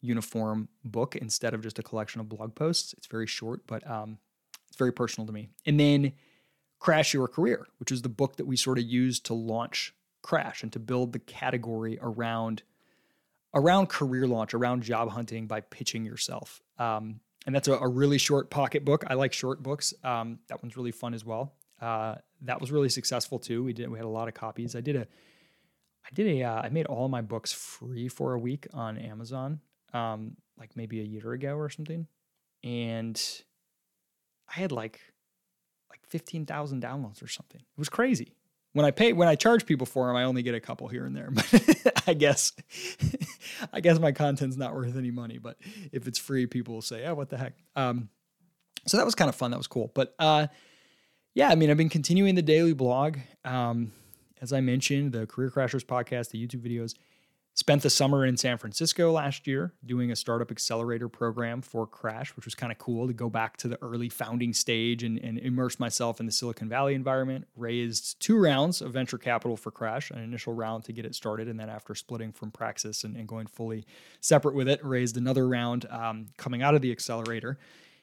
uniform 0.00 0.68
book 0.84 1.16
instead 1.16 1.54
of 1.54 1.62
just 1.62 1.78
a 1.78 1.82
collection 1.82 2.20
of 2.20 2.28
blog 2.28 2.54
posts. 2.54 2.94
It's 2.94 3.06
very 3.06 3.26
short, 3.26 3.66
but 3.66 3.88
um, 3.88 4.18
it's 4.68 4.76
very 4.76 4.92
personal 4.92 5.26
to 5.26 5.32
me. 5.32 5.48
And 5.64 5.78
then 5.78 6.12
Crash 6.84 7.14
Your 7.14 7.28
Career, 7.28 7.66
which 7.78 7.90
is 7.90 8.02
the 8.02 8.10
book 8.10 8.36
that 8.36 8.44
we 8.44 8.58
sort 8.58 8.76
of 8.76 8.84
used 8.84 9.24
to 9.24 9.32
launch 9.32 9.94
Crash 10.20 10.62
and 10.62 10.70
to 10.74 10.78
build 10.78 11.14
the 11.14 11.18
category 11.18 11.98
around 12.02 12.62
around 13.54 13.88
career 13.88 14.26
launch, 14.26 14.52
around 14.52 14.82
job 14.82 15.08
hunting 15.08 15.46
by 15.46 15.62
pitching 15.62 16.04
yourself. 16.04 16.60
Um, 16.78 17.20
and 17.46 17.54
that's 17.54 17.68
a, 17.68 17.72
a, 17.72 17.88
really 17.88 18.18
short 18.18 18.50
pocket 18.50 18.84
book. 18.84 19.02
I 19.06 19.14
like 19.14 19.32
short 19.32 19.62
books. 19.62 19.94
Um, 20.04 20.40
that 20.48 20.62
one's 20.62 20.76
really 20.76 20.90
fun 20.90 21.14
as 21.14 21.24
well. 21.24 21.54
Uh, 21.80 22.16
that 22.42 22.60
was 22.60 22.70
really 22.70 22.90
successful 22.90 23.38
too. 23.38 23.64
We 23.64 23.72
did 23.72 23.88
we 23.88 23.96
had 23.96 24.04
a 24.04 24.08
lot 24.08 24.28
of 24.28 24.34
copies. 24.34 24.76
I 24.76 24.82
did 24.82 24.96
a 24.96 25.06
I 26.04 26.08
did 26.12 26.26
a 26.36 26.42
uh, 26.42 26.60
I 26.64 26.68
made 26.68 26.84
all 26.84 27.08
my 27.08 27.22
books 27.22 27.50
free 27.50 28.08
for 28.08 28.34
a 28.34 28.38
week 28.38 28.66
on 28.74 28.98
Amazon, 28.98 29.60
um, 29.94 30.36
like 30.58 30.76
maybe 30.76 31.00
a 31.00 31.04
year 31.04 31.32
ago 31.32 31.54
or 31.54 31.70
something, 31.70 32.06
and 32.62 33.18
I 34.50 34.60
had 34.60 34.70
like 34.70 35.00
like 35.94 36.06
fifteen 36.06 36.44
thousand 36.46 36.82
downloads 36.82 37.22
or 37.22 37.28
something. 37.28 37.60
It 37.60 37.78
was 37.78 37.88
crazy 37.88 38.34
when 38.74 38.84
I 38.84 38.90
pay 38.90 39.12
when 39.12 39.28
I 39.28 39.36
charge 39.36 39.64
people 39.64 39.86
for 39.86 40.08
them, 40.08 40.16
I 40.16 40.24
only 40.24 40.42
get 40.42 40.54
a 40.54 40.60
couple 40.60 40.88
here 40.88 41.06
and 41.06 41.16
there. 41.16 41.30
But 41.84 42.02
I 42.06 42.14
guess 42.14 42.52
I 43.72 43.80
guess 43.80 43.98
my 43.98 44.12
content's 44.12 44.56
not 44.56 44.74
worth 44.74 44.96
any 44.96 45.10
money. 45.10 45.38
But 45.38 45.56
if 45.92 46.06
it's 46.06 46.18
free, 46.18 46.46
people 46.46 46.74
will 46.74 46.82
say, 46.82 47.06
"Oh, 47.06 47.14
what 47.14 47.30
the 47.30 47.38
heck?" 47.38 47.54
Um, 47.76 48.10
so 48.86 48.98
that 48.98 49.06
was 49.06 49.14
kind 49.14 49.28
of 49.28 49.34
fun. 49.34 49.52
That 49.52 49.56
was 49.56 49.68
cool. 49.68 49.90
But 49.94 50.14
uh, 50.18 50.48
yeah, 51.34 51.48
I 51.48 51.54
mean, 51.54 51.70
I've 51.70 51.76
been 51.76 51.88
continuing 51.88 52.34
the 52.34 52.42
daily 52.42 52.74
blog. 52.74 53.18
Um, 53.44 53.92
as 54.42 54.52
I 54.52 54.60
mentioned, 54.60 55.12
the 55.12 55.26
Career 55.26 55.50
Crashers 55.50 55.84
podcast, 55.84 56.30
the 56.30 56.46
YouTube 56.46 56.60
videos. 56.60 56.94
Spent 57.56 57.82
the 57.82 57.90
summer 57.90 58.26
in 58.26 58.36
San 58.36 58.58
Francisco 58.58 59.12
last 59.12 59.46
year 59.46 59.72
doing 59.86 60.10
a 60.10 60.16
startup 60.16 60.50
accelerator 60.50 61.08
program 61.08 61.62
for 61.62 61.86
Crash, 61.86 62.34
which 62.34 62.46
was 62.46 62.56
kind 62.56 62.72
of 62.72 62.78
cool 62.78 63.06
to 63.06 63.12
go 63.12 63.30
back 63.30 63.56
to 63.58 63.68
the 63.68 63.80
early 63.80 64.08
founding 64.08 64.52
stage 64.52 65.04
and, 65.04 65.18
and 65.20 65.38
immerse 65.38 65.78
myself 65.78 66.18
in 66.18 66.26
the 66.26 66.32
Silicon 66.32 66.68
Valley 66.68 66.94
environment. 66.94 67.46
Raised 67.54 68.18
two 68.18 68.36
rounds 68.36 68.82
of 68.82 68.92
venture 68.92 69.18
capital 69.18 69.56
for 69.56 69.70
Crash, 69.70 70.10
an 70.10 70.18
initial 70.18 70.52
round 70.52 70.82
to 70.86 70.92
get 70.92 71.06
it 71.06 71.14
started. 71.14 71.46
And 71.46 71.60
then 71.60 71.70
after 71.70 71.94
splitting 71.94 72.32
from 72.32 72.50
Praxis 72.50 73.04
and, 73.04 73.16
and 73.16 73.28
going 73.28 73.46
fully 73.46 73.86
separate 74.20 74.56
with 74.56 74.68
it, 74.68 74.84
raised 74.84 75.16
another 75.16 75.46
round 75.46 75.86
um, 75.90 76.26
coming 76.36 76.60
out 76.60 76.74
of 76.74 76.82
the 76.82 76.90
accelerator 76.90 77.56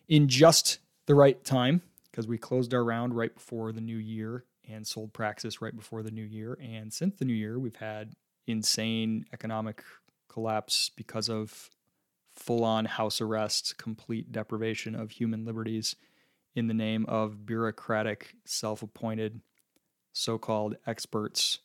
in 0.08 0.30
just 0.30 0.80
the 1.08 1.16
right 1.16 1.44
time 1.44 1.82
because 2.10 2.26
we 2.26 2.38
closed 2.38 2.74
our 2.74 2.86
round 2.86 3.18
right 3.18 3.34
before 3.34 3.74
the 3.74 3.82
new 3.82 3.98
year 3.98 4.46
and 4.70 4.88
sold 4.88 5.12
Praxis 5.12 5.62
right 5.62 5.76
before 5.76 6.04
the 6.04 6.12
new 6.12 6.24
year. 6.24 6.58
And 6.62 6.94
since 6.94 7.18
the 7.18 7.26
new 7.26 7.34
year, 7.34 7.60
we've 7.60 7.76
had 7.76 8.14
insane 8.52 9.26
economic 9.34 9.84
collapse 10.30 10.92
because 10.96 11.30
of 11.30 11.70
full 12.36 12.64
on 12.64 12.86
house 12.86 13.22
arrest, 13.22 13.78
complete 13.78 14.32
deprivation 14.32 14.96
of 14.96 15.12
human 15.12 15.46
liberties 15.46 15.96
in 16.56 16.68
the 16.68 16.74
name 16.74 17.06
of 17.08 17.46
bureaucratic, 17.46 18.36
self 18.46 18.82
appointed, 18.84 19.42
so 20.14 20.38
called 20.38 20.76
experts 20.86 21.60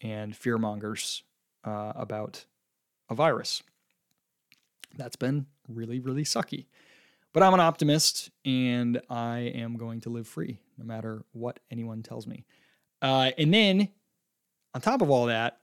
and 0.00 0.34
fearmongers 0.34 1.22
uh, 1.64 1.92
about 1.94 2.44
a 3.10 3.14
virus. 3.14 3.62
That's 4.96 5.16
been 5.16 5.46
really, 5.68 6.00
really 6.00 6.24
sucky. 6.24 6.66
But 7.32 7.42
I'm 7.42 7.54
an 7.54 7.60
optimist 7.60 8.30
and 8.44 9.00
I 9.10 9.38
am 9.54 9.76
going 9.76 10.00
to 10.02 10.10
live 10.10 10.26
free 10.26 10.58
no 10.78 10.84
matter 10.84 11.24
what 11.32 11.60
anyone 11.70 12.02
tells 12.02 12.26
me. 12.26 12.44
Uh, 13.02 13.30
and 13.36 13.52
then, 13.52 13.88
on 14.74 14.80
top 14.80 15.02
of 15.02 15.10
all 15.10 15.26
that, 15.26 15.58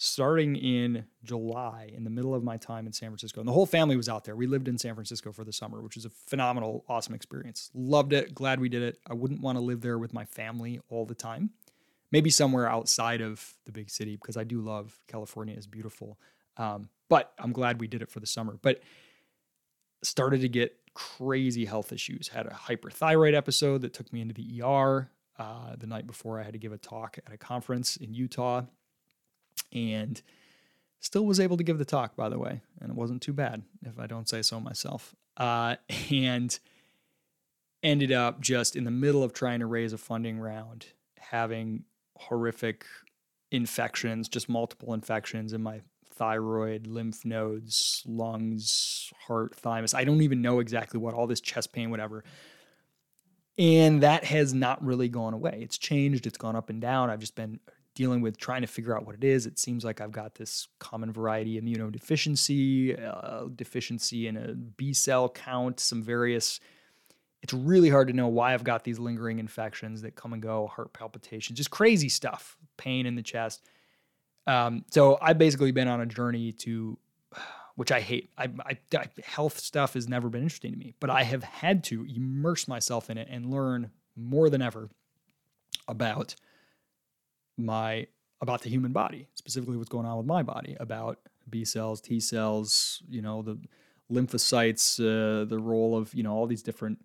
starting 0.00 0.54
in 0.54 1.04
July, 1.24 1.90
in 1.92 2.04
the 2.04 2.10
middle 2.10 2.32
of 2.32 2.44
my 2.44 2.56
time 2.56 2.86
in 2.86 2.92
San 2.92 3.08
Francisco. 3.08 3.40
And 3.40 3.48
the 3.48 3.52
whole 3.52 3.66
family 3.66 3.96
was 3.96 4.08
out 4.08 4.24
there. 4.24 4.36
We 4.36 4.46
lived 4.46 4.68
in 4.68 4.78
San 4.78 4.94
Francisco 4.94 5.32
for 5.32 5.42
the 5.42 5.52
summer, 5.52 5.82
which 5.82 5.96
was 5.96 6.04
a 6.04 6.10
phenomenal, 6.10 6.84
awesome 6.88 7.14
experience. 7.14 7.68
Loved 7.74 8.12
it. 8.12 8.32
Glad 8.32 8.60
we 8.60 8.68
did 8.68 8.82
it. 8.82 9.00
I 9.08 9.14
wouldn't 9.14 9.40
want 9.40 9.58
to 9.58 9.60
live 9.64 9.80
there 9.80 9.98
with 9.98 10.14
my 10.14 10.24
family 10.24 10.78
all 10.88 11.04
the 11.04 11.16
time. 11.16 11.50
Maybe 12.12 12.30
somewhere 12.30 12.70
outside 12.70 13.20
of 13.20 13.54
the 13.66 13.72
big 13.72 13.90
city 13.90 14.14
because 14.14 14.36
I 14.36 14.44
do 14.44 14.60
love 14.60 14.96
California 15.08 15.56
is 15.56 15.66
beautiful. 15.66 16.16
Um, 16.56 16.90
but 17.08 17.32
I'm 17.36 17.52
glad 17.52 17.80
we 17.80 17.88
did 17.88 18.00
it 18.00 18.08
for 18.08 18.20
the 18.20 18.26
summer. 18.26 18.56
But 18.62 18.80
started 20.04 20.42
to 20.42 20.48
get 20.48 20.76
crazy 20.94 21.64
health 21.64 21.92
issues. 21.92 22.28
Had 22.28 22.46
a 22.46 22.50
hyperthyroid 22.50 23.34
episode 23.34 23.82
that 23.82 23.94
took 23.94 24.12
me 24.12 24.20
into 24.20 24.34
the 24.34 24.62
ER 24.62 25.10
uh, 25.40 25.74
the 25.76 25.88
night 25.88 26.06
before 26.06 26.38
I 26.38 26.44
had 26.44 26.52
to 26.52 26.58
give 26.60 26.72
a 26.72 26.78
talk 26.78 27.18
at 27.26 27.32
a 27.32 27.36
conference 27.36 27.96
in 27.96 28.14
Utah 28.14 28.62
and 29.72 30.20
still 31.00 31.24
was 31.24 31.40
able 31.40 31.56
to 31.56 31.64
give 31.64 31.78
the 31.78 31.84
talk, 31.84 32.16
by 32.16 32.28
the 32.28 32.38
way, 32.38 32.60
and 32.80 32.90
it 32.90 32.96
wasn't 32.96 33.22
too 33.22 33.32
bad, 33.32 33.62
if 33.84 33.98
I 33.98 34.06
don't 34.06 34.28
say 34.28 34.42
so 34.42 34.60
myself. 34.60 35.14
Uh, 35.36 35.76
and 36.10 36.58
ended 37.82 38.12
up 38.12 38.40
just 38.40 38.74
in 38.74 38.84
the 38.84 38.90
middle 38.90 39.22
of 39.22 39.32
trying 39.32 39.60
to 39.60 39.66
raise 39.66 39.92
a 39.92 39.98
funding 39.98 40.40
round, 40.40 40.86
having 41.18 41.84
horrific 42.16 42.84
infections, 43.50 44.28
just 44.28 44.48
multiple 44.48 44.94
infections 44.94 45.52
in 45.52 45.62
my 45.62 45.80
thyroid, 46.18 46.86
lymph 46.86 47.24
nodes, 47.24 48.02
lungs, 48.04 49.12
heart, 49.26 49.54
thymus. 49.54 49.94
I 49.94 50.04
don't 50.04 50.22
even 50.22 50.42
know 50.42 50.58
exactly 50.58 50.98
what, 50.98 51.14
all 51.14 51.28
this 51.28 51.40
chest 51.40 51.72
pain, 51.72 51.90
whatever. 51.90 52.24
And 53.56 54.02
that 54.02 54.24
has 54.24 54.52
not 54.52 54.84
really 54.84 55.08
gone 55.08 55.34
away. 55.34 55.60
It's 55.62 55.78
changed, 55.78 56.26
it's 56.26 56.38
gone 56.38 56.56
up 56.56 56.70
and 56.70 56.80
down. 56.80 57.10
I've 57.10 57.20
just 57.20 57.36
been 57.36 57.60
dealing 57.98 58.20
with 58.20 58.36
trying 58.36 58.60
to 58.60 58.68
figure 58.68 58.96
out 58.96 59.04
what 59.04 59.16
it 59.16 59.24
is. 59.24 59.44
It 59.44 59.58
seems 59.58 59.84
like 59.84 60.00
I've 60.00 60.12
got 60.12 60.36
this 60.36 60.68
common 60.78 61.10
variety 61.10 61.60
immunodeficiency, 61.60 62.96
uh, 62.96 63.48
deficiency 63.56 64.28
in 64.28 64.36
a 64.36 64.54
B 64.54 64.92
cell 64.94 65.28
count, 65.28 65.80
some 65.80 66.00
various. 66.00 66.60
It's 67.42 67.52
really 67.52 67.90
hard 67.90 68.06
to 68.06 68.14
know 68.14 68.28
why 68.28 68.54
I've 68.54 68.62
got 68.62 68.84
these 68.84 69.00
lingering 69.00 69.40
infections 69.40 70.02
that 70.02 70.14
come 70.14 70.32
and 70.32 70.40
go, 70.40 70.68
heart 70.68 70.92
palpitations, 70.92 71.56
just 71.56 71.72
crazy 71.72 72.08
stuff, 72.08 72.56
pain 72.76 73.04
in 73.04 73.16
the 73.16 73.22
chest. 73.22 73.66
Um, 74.46 74.84
so 74.92 75.18
I've 75.20 75.38
basically 75.38 75.72
been 75.72 75.88
on 75.88 76.00
a 76.00 76.06
journey 76.06 76.52
to, 76.52 76.96
which 77.74 77.90
I 77.90 77.98
hate. 77.98 78.30
I, 78.38 78.44
I, 78.64 78.78
I, 78.96 79.08
health 79.24 79.58
stuff 79.58 79.94
has 79.94 80.08
never 80.08 80.28
been 80.28 80.42
interesting 80.44 80.70
to 80.70 80.78
me, 80.78 80.94
but 81.00 81.10
I 81.10 81.24
have 81.24 81.42
had 81.42 81.82
to 81.84 82.06
immerse 82.08 82.68
myself 82.68 83.10
in 83.10 83.18
it 83.18 83.26
and 83.28 83.50
learn 83.50 83.90
more 84.14 84.48
than 84.48 84.62
ever 84.62 84.88
about 85.88 86.36
my 87.58 88.06
about 88.40 88.62
the 88.62 88.70
human 88.70 88.92
body, 88.92 89.28
specifically 89.34 89.76
what's 89.76 89.88
going 89.88 90.06
on 90.06 90.16
with 90.16 90.26
my 90.26 90.42
body, 90.42 90.76
about 90.78 91.18
B 91.50 91.64
cells, 91.64 92.00
T 92.00 92.20
cells, 92.20 93.02
you 93.08 93.20
know, 93.20 93.42
the 93.42 93.58
lymphocytes, 94.10 95.00
uh, 95.00 95.44
the 95.44 95.58
role 95.58 95.96
of, 95.96 96.14
you 96.14 96.22
know, 96.22 96.32
all 96.32 96.46
these 96.46 96.62
different 96.62 97.04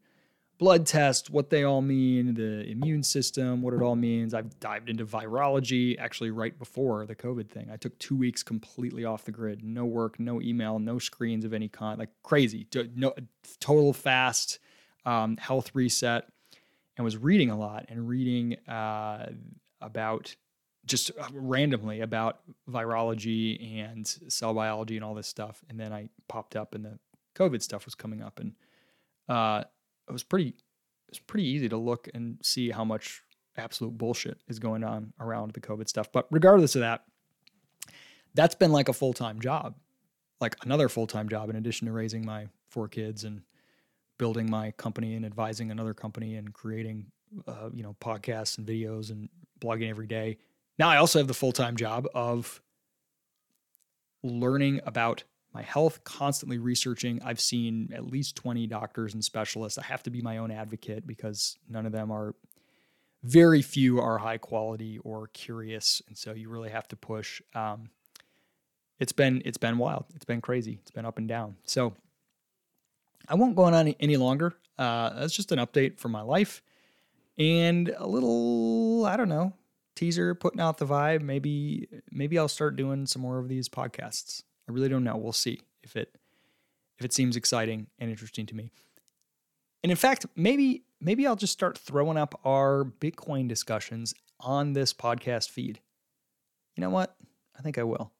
blood 0.59 0.85
tests, 0.85 1.29
what 1.29 1.49
they 1.49 1.63
all 1.63 1.81
mean, 1.81 2.35
the 2.35 2.63
immune 2.69 3.03
system, 3.03 3.61
what 3.61 3.73
it 3.73 3.81
all 3.81 3.95
means. 3.95 4.33
I've 4.33 4.59
dived 4.59 4.89
into 4.89 5.05
virology 5.05 5.97
actually 5.99 6.31
right 6.31 6.57
before 6.57 7.05
the 7.05 7.15
COVID 7.15 7.49
thing. 7.49 7.69
I 7.71 7.77
took 7.77 7.97
two 7.99 8.15
weeks 8.15 8.43
completely 8.43 9.03
off 9.03 9.25
the 9.25 9.31
grid, 9.31 9.63
no 9.63 9.85
work, 9.85 10.19
no 10.19 10.41
email, 10.41 10.79
no 10.79 10.99
screens 10.99 11.43
of 11.43 11.53
any 11.53 11.67
kind, 11.67 11.99
like 11.99 12.11
crazy, 12.21 12.67
no 12.95 13.13
total 13.59 13.91
fast, 13.91 14.59
um, 15.05 15.35
health 15.37 15.71
reset, 15.73 16.29
and 16.95 17.03
was 17.03 17.17
reading 17.17 17.49
a 17.49 17.57
lot 17.57 17.85
and 17.89 18.07
reading 18.07 18.55
uh, 18.67 19.31
about 19.81 20.35
just 20.85 21.11
uh, 21.19 21.27
randomly 21.33 22.01
about 22.01 22.39
virology 22.69 23.81
and 23.81 24.07
cell 24.07 24.53
biology 24.53 24.95
and 24.95 25.05
all 25.05 25.13
this 25.13 25.27
stuff. 25.27 25.63
And 25.69 25.79
then 25.79 25.93
I 25.93 26.09
popped 26.27 26.55
up 26.55 26.75
and 26.75 26.83
the 26.83 26.99
COVID 27.35 27.61
stuff 27.61 27.85
was 27.85 27.95
coming 27.95 28.21
up. 28.21 28.39
And 28.39 28.53
uh, 29.29 29.63
it 30.07 30.11
was 30.11 30.23
pretty, 30.23 30.49
it 30.49 31.09
was 31.09 31.19
pretty 31.19 31.47
easy 31.47 31.69
to 31.69 31.77
look 31.77 32.09
and 32.13 32.37
see 32.41 32.69
how 32.69 32.83
much 32.83 33.21
absolute 33.57 33.97
bullshit 33.97 34.37
is 34.47 34.59
going 34.59 34.83
on 34.83 35.13
around 35.19 35.53
the 35.53 35.61
COVID 35.61 35.87
stuff. 35.87 36.11
But 36.11 36.27
regardless 36.31 36.75
of 36.75 36.81
that, 36.81 37.03
that's 38.33 38.55
been 38.55 38.71
like 38.71 38.89
a 38.89 38.93
full 38.93 39.13
time 39.13 39.39
job, 39.39 39.75
like 40.41 40.55
another 40.63 40.89
full 40.89 41.07
time 41.07 41.29
job 41.29 41.49
in 41.49 41.55
addition 41.55 41.87
to 41.87 41.93
raising 41.93 42.25
my 42.25 42.47
four 42.69 42.87
kids 42.87 43.23
and 43.23 43.41
building 44.17 44.49
my 44.49 44.71
company 44.71 45.15
and 45.15 45.25
advising 45.25 45.71
another 45.71 45.93
company 45.93 46.35
and 46.35 46.53
creating, 46.53 47.05
uh, 47.47 47.69
you 47.73 47.83
know, 47.83 47.95
podcasts 48.01 48.57
and 48.57 48.67
videos 48.67 49.11
and 49.11 49.29
blogging 49.59 49.89
every 49.89 50.07
day. 50.07 50.37
Now 50.79 50.89
I 50.89 50.97
also 50.97 51.19
have 51.19 51.27
the 51.27 51.33
full 51.33 51.51
time 51.51 51.75
job 51.75 52.07
of 52.13 52.61
learning 54.23 54.81
about 54.85 55.23
my 55.53 55.61
health, 55.61 56.03
constantly 56.03 56.57
researching. 56.57 57.21
I've 57.23 57.39
seen 57.39 57.91
at 57.93 58.07
least 58.07 58.35
20 58.35 58.65
doctors 58.67 59.13
and 59.13 59.23
specialists. 59.23 59.77
I 59.77 59.83
have 59.83 60.01
to 60.03 60.09
be 60.09 60.21
my 60.21 60.37
own 60.37 60.49
advocate 60.49 61.05
because 61.05 61.57
none 61.69 61.85
of 61.85 61.91
them 61.91 62.11
are, 62.11 62.33
very 63.23 63.61
few 63.61 64.01
are 64.01 64.17
high 64.17 64.37
quality 64.37 64.99
or 64.99 65.27
curious. 65.27 66.01
And 66.07 66.17
so 66.17 66.33
you 66.33 66.49
really 66.49 66.69
have 66.69 66.87
to 66.89 66.95
push. 66.95 67.41
Um, 67.55 67.89
it's 68.99 69.13
been 69.13 69.41
it's 69.45 69.57
been 69.57 69.77
wild. 69.77 70.05
It's 70.15 70.25
been 70.25 70.41
crazy. 70.41 70.79
It's 70.81 70.91
been 70.91 71.05
up 71.05 71.17
and 71.17 71.27
down. 71.27 71.55
So 71.63 71.93
I 73.27 73.35
won't 73.35 73.55
go 73.55 73.63
on 73.63 73.95
any, 73.99 74.17
longer. 74.17 74.53
Uh, 74.77 75.11
that's 75.19 75.33
just 75.33 75.51
an 75.51 75.59
update 75.59 75.99
for 75.99 76.09
my 76.09 76.21
life 76.21 76.61
and 77.37 77.93
a 77.97 78.05
little 78.05 79.05
I 79.05 79.17
don't 79.17 79.29
know 79.29 79.53
teaser, 79.95 80.35
putting 80.35 80.59
out 80.59 80.77
the 80.77 80.85
vibe. 80.85 81.21
Maybe 81.21 81.87
maybe 82.11 82.37
I'll 82.37 82.47
start 82.47 82.75
doing 82.75 83.05
some 83.05 83.21
more 83.21 83.39
of 83.39 83.47
these 83.47 83.69
podcasts. 83.69 84.43
I 84.67 84.71
really 84.71 84.89
don't 84.89 85.03
know. 85.03 85.17
We'll 85.17 85.33
see 85.33 85.61
if 85.83 85.95
it 85.95 86.15
if 86.97 87.05
it 87.05 87.13
seems 87.13 87.35
exciting 87.35 87.87
and 87.99 88.09
interesting 88.09 88.45
to 88.47 88.55
me. 88.55 88.71
And 89.83 89.91
in 89.91 89.97
fact, 89.97 90.25
maybe 90.35 90.83
maybe 91.01 91.27
I'll 91.27 91.35
just 91.35 91.53
start 91.53 91.77
throwing 91.77 92.17
up 92.17 92.39
our 92.45 92.85
Bitcoin 92.85 93.47
discussions 93.47 94.13
on 94.39 94.73
this 94.73 94.93
podcast 94.93 95.49
feed. 95.49 95.79
You 96.75 96.81
know 96.81 96.89
what? 96.89 97.15
I 97.57 97.61
think 97.61 97.77
I 97.77 97.83
will. 97.83 98.11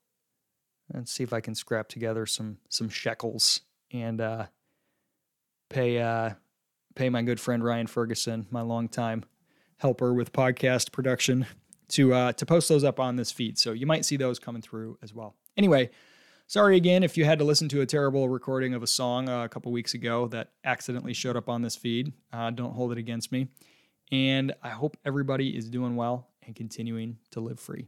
Let's 0.94 1.12
see 1.12 1.24
if 1.24 1.34
I 1.34 1.42
can 1.42 1.56
scrap 1.56 1.88
together 1.88 2.26
some 2.26 2.58
some 2.70 2.90
shekels 2.90 3.62
and 3.92 4.20
uh, 4.22 4.48
pay 5.70 6.00
uh, 6.00 6.32
pay 6.96 7.10
my 7.10 7.22
good 7.22 7.40
friend 7.40 7.64
Ryan 7.64 7.88
Ferguson, 7.88 8.48
my 8.52 8.62
longtime 8.62 9.24
helper 9.78 10.14
with 10.14 10.32
podcast 10.32 10.92
production, 10.92 11.46
to 11.90 12.14
uh, 12.14 12.34
to 12.34 12.46
post 12.46 12.70
those 12.70 12.84
up 12.84 13.00
on 13.00 13.16
this 13.16 13.32
feed. 13.32 13.58
So 13.58 13.72
you 13.72 13.86
might 13.86 14.06
see 14.06 14.18
those 14.18 14.40
coming 14.40 14.62
through 14.62 14.98
as 15.02 15.14
well. 15.14 15.36
Anyway, 15.58 15.90
sorry 16.48 16.76
again 16.76 17.04
if 17.04 17.18
you 17.18 17.26
had 17.26 17.40
to 17.40 17.46
listen 17.46 17.70
to 17.70 17.82
a 17.82 17.86
terrible 17.86 18.30
recording 18.30 18.74
of 18.74 18.84
a 18.84 18.88
song 18.88 19.30
uh, 19.30 19.44
a 19.44 19.50
couple 19.50 19.72
weeks 19.72 19.94
ago 19.94 20.28
that 20.28 20.52
accidentally 20.64 21.14
showed 21.14 21.38
up 21.38 21.50
on 21.50 21.62
this 21.62 21.76
feed. 21.76 22.14
Uh, 22.32 22.50
don't 22.50 22.74
hold 22.74 22.92
it 22.92 22.98
against 22.98 23.32
me. 23.32 23.48
And 24.12 24.54
I 24.62 24.70
hope 24.70 24.98
everybody 25.06 25.58
is 25.58 25.70
doing 25.70 25.96
well 25.96 26.28
and 26.46 26.56
continuing 26.56 27.18
to 27.32 27.40
live 27.40 27.60
free. 27.60 27.88